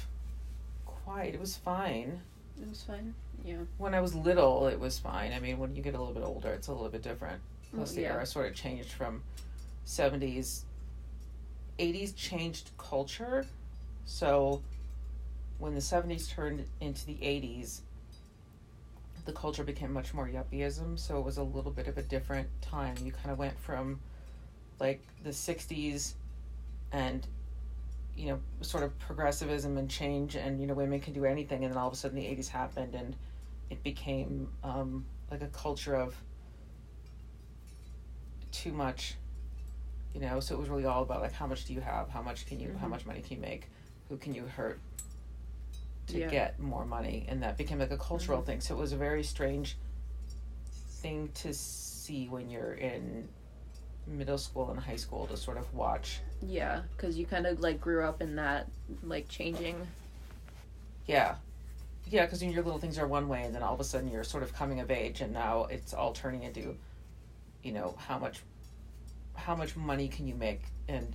quiet. 1.10 1.34
It 1.34 1.40
was 1.40 1.56
fine. 1.56 2.22
It 2.62 2.70
was 2.70 2.84
fine. 2.84 3.16
Yeah. 3.44 3.58
When 3.78 3.94
I 3.96 4.02
was 4.02 4.14
little, 4.14 4.68
it 4.68 4.80
was 4.80 5.00
fine. 5.00 5.34
I 5.34 5.40
mean, 5.40 5.58
when 5.58 5.76
you 5.76 5.82
get 5.82 5.96
a 5.96 5.98
little 5.98 6.14
bit 6.14 6.24
older, 6.24 6.52
it's 6.52 6.68
a 6.68 6.72
little 6.72 6.90
bit 6.90 7.02
different. 7.02 7.42
Mm, 7.74 7.78
Plus, 7.78 7.94
the 7.94 8.02
yeah. 8.02 8.14
era 8.14 8.26
sort 8.26 8.48
of 8.48 8.56
changed 8.56 8.92
from 8.92 9.24
70s. 9.86 10.64
80s 11.80 12.16
changed 12.16 12.72
culture. 12.78 13.46
So 14.06 14.62
when 15.58 15.74
the 15.74 15.82
70s 15.82 16.30
turned 16.30 16.66
into 16.82 17.06
the 17.06 17.16
80s, 17.16 17.82
the 19.26 19.32
culture 19.32 19.64
became 19.64 19.92
much 19.94 20.14
more 20.14 20.28
yuppieism. 20.28 21.00
So 21.00 21.18
it 21.18 21.26
was 21.26 21.38
a 21.38 21.44
little 21.44 21.72
bit 21.72 21.88
of 21.88 21.98
a 21.98 22.04
different 22.04 22.50
time. 22.62 22.96
You 23.04 23.12
kind 23.12 23.32
of 23.32 23.40
went 23.40 23.60
from 23.60 24.00
like 24.80 25.02
the 25.24 25.32
60s 25.32 26.14
and 26.92 27.26
you 28.20 28.28
know 28.28 28.40
sort 28.60 28.84
of 28.84 28.98
progressivism 29.00 29.78
and 29.78 29.90
change 29.90 30.36
and 30.36 30.60
you 30.60 30.68
know 30.68 30.74
women 30.74 31.00
can 31.00 31.14
do 31.14 31.24
anything 31.24 31.64
and 31.64 31.74
then 31.74 31.80
all 31.80 31.88
of 31.88 31.94
a 31.94 31.96
sudden 31.96 32.18
the 32.18 32.24
80s 32.24 32.50
happened 32.50 32.94
and 32.94 33.16
it 33.70 33.82
became 33.82 34.50
um, 34.62 35.06
like 35.32 35.42
a 35.42 35.48
culture 35.48 35.96
of 35.96 36.14
too 38.52 38.74
much 38.74 39.16
you 40.14 40.20
know 40.20 40.42
so 40.42 40.54
it 40.54 40.60
was 40.60 40.68
really 40.68 40.84
all 40.84 41.02
about 41.02 41.22
like 41.22 41.32
how 41.32 41.48
much 41.48 41.64
do 41.64 41.74
you 41.74 41.80
have 41.80 42.10
how 42.10 42.22
much 42.22 42.46
can 42.46 42.60
you 42.60 42.70
mm-hmm. 42.70 42.78
how 42.80 42.88
much 42.88 43.06
money 43.06 43.22
can 43.22 43.38
you 43.38 43.42
make 43.42 43.70
who 44.10 44.18
can 44.18 44.34
you 44.34 44.44
hurt 44.44 44.82
to 46.08 46.20
yeah. 46.20 46.28
get 46.28 46.60
more 46.60 46.86
money 46.86 47.26
and 47.30 47.42
that 47.42 47.58
became 47.58 47.80
like 47.80 47.92
a 47.92 47.98
cultural 47.98 48.40
mm-hmm. 48.40 48.48
thing 48.48 48.60
so 48.60 48.76
it 48.76 48.78
was 48.78 48.92
a 48.92 48.98
very 48.98 49.24
strange 49.24 49.78
thing 51.02 51.30
to 51.36 51.54
see 51.54 52.28
when 52.28 52.50
you're 52.50 52.74
in 52.74 53.30
middle 54.08 54.38
school 54.38 54.72
and 54.72 54.80
high 54.80 54.98
school 54.98 55.26
to 55.28 55.38
sort 55.38 55.56
of 55.56 55.74
watch 55.74 56.20
yeah 56.42 56.82
because 56.96 57.18
you 57.18 57.26
kind 57.26 57.46
of 57.46 57.60
like 57.60 57.80
grew 57.82 58.04
up 58.04 58.22
in 58.22 58.36
that 58.36 58.68
like 59.04 59.28
changing 59.28 59.76
yeah 61.06 61.36
yeah 62.08 62.26
because 62.26 62.42
your 62.44 62.64
little 62.64 62.80
things 62.80 62.98
are 62.98 63.08
one 63.08 63.28
way 63.28 63.44
and 63.44 63.54
then 63.54 63.62
all 63.62 63.74
of 63.74 63.80
a 63.80 63.84
sudden 63.84 64.10
you're 64.10 64.24
sort 64.24 64.44
of 64.44 64.54
coming 64.54 64.80
of 64.80 64.90
age 64.90 65.22
and 65.22 65.34
now 65.34 65.66
it's 65.66 65.94
all 65.94 66.14
turning 66.14 66.44
into 66.44 66.76
you 67.64 67.72
know 67.72 67.96
how 67.98 68.18
much 68.18 68.42
how 69.36 69.56
much 69.56 69.76
money 69.76 70.08
can 70.08 70.28
you 70.28 70.36
make 70.36 70.62
and 70.88 71.14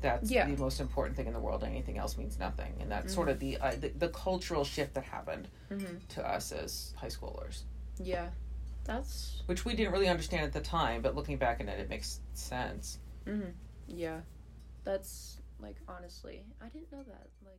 that's 0.00 0.30
yeah. 0.30 0.46
the 0.46 0.56
most 0.56 0.80
important 0.80 1.16
thing 1.16 1.26
in 1.26 1.32
the 1.32 1.40
world. 1.40 1.64
Anything 1.64 1.98
else 1.98 2.16
means 2.16 2.38
nothing, 2.38 2.74
and 2.80 2.90
that's 2.90 3.06
mm-hmm. 3.06 3.14
sort 3.14 3.28
of 3.28 3.38
the, 3.38 3.56
uh, 3.58 3.72
the, 3.80 3.88
the 3.88 4.08
cultural 4.08 4.64
shift 4.64 4.94
that 4.94 5.04
happened 5.04 5.48
mm-hmm. 5.70 5.96
to 6.08 6.28
us 6.28 6.52
as 6.52 6.94
high 6.96 7.08
schoolers. 7.08 7.62
Yeah, 7.98 8.28
that's 8.84 9.42
which 9.46 9.64
we 9.64 9.74
didn't 9.74 9.92
really 9.92 10.08
understand 10.08 10.44
at 10.44 10.52
the 10.52 10.60
time, 10.60 11.02
but 11.02 11.14
looking 11.14 11.36
back 11.36 11.60
in 11.60 11.68
it, 11.68 11.78
it 11.80 11.88
makes 11.88 12.20
sense. 12.34 12.98
Mm-hmm. 13.26 13.50
Yeah, 13.88 14.20
that's 14.86 15.42
like 15.60 15.76
honestly, 15.88 16.44
I 16.62 16.68
didn't 16.68 16.90
know 16.92 17.02
that. 17.02 17.28
Like. 17.44 17.54